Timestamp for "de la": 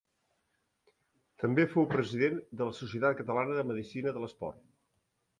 2.61-2.73